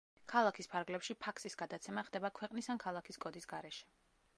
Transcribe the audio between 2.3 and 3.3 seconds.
ქვეყნის ან ქალაქის